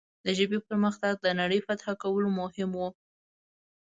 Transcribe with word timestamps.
د 0.25 0.27
ژبې 0.37 0.59
پرمختګ 0.67 1.13
د 1.19 1.27
نړۍ 1.39 1.59
فتح 1.67 1.85
کولو 2.01 2.29
کې 2.53 2.65
مهم 2.65 2.71
و. 2.79 2.81